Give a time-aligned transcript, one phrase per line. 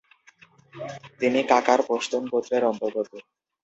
[1.19, 3.11] তিনি কাকার পশতুন গোত্রের অন্তর্গত।